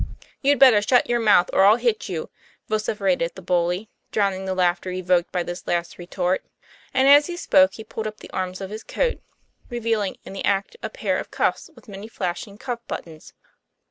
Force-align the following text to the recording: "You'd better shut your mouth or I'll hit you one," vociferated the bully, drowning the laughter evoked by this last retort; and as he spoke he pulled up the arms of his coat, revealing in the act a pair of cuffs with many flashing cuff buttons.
"You'd 0.41 0.57
better 0.57 0.81
shut 0.81 1.07
your 1.07 1.19
mouth 1.19 1.51
or 1.53 1.63
I'll 1.63 1.75
hit 1.75 2.09
you 2.09 2.21
one," 2.21 2.29
vociferated 2.69 3.35
the 3.35 3.43
bully, 3.43 3.87
drowning 4.11 4.45
the 4.45 4.55
laughter 4.55 4.89
evoked 4.89 5.31
by 5.31 5.43
this 5.43 5.67
last 5.67 5.99
retort; 5.99 6.43
and 6.91 7.07
as 7.07 7.27
he 7.27 7.37
spoke 7.37 7.75
he 7.75 7.83
pulled 7.83 8.07
up 8.07 8.17
the 8.17 8.31
arms 8.31 8.61
of 8.61 8.71
his 8.71 8.83
coat, 8.83 9.21
revealing 9.69 10.17
in 10.25 10.33
the 10.33 10.43
act 10.43 10.75
a 10.81 10.89
pair 10.89 11.19
of 11.19 11.29
cuffs 11.29 11.69
with 11.75 11.87
many 11.87 12.07
flashing 12.07 12.57
cuff 12.57 12.79
buttons. 12.87 13.33